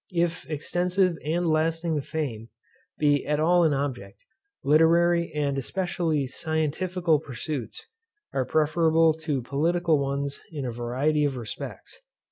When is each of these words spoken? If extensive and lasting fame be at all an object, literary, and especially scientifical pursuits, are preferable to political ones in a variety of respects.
If 0.15 0.49
extensive 0.49 1.19
and 1.23 1.47
lasting 1.47 2.01
fame 2.01 2.49
be 2.97 3.23
at 3.27 3.39
all 3.39 3.63
an 3.65 3.73
object, 3.75 4.17
literary, 4.63 5.31
and 5.31 5.59
especially 5.59 6.25
scientifical 6.25 7.19
pursuits, 7.19 7.85
are 8.33 8.43
preferable 8.45 9.13
to 9.13 9.43
political 9.43 9.99
ones 9.99 10.41
in 10.51 10.65
a 10.65 10.71
variety 10.71 11.23
of 11.23 11.37
respects. 11.37 12.01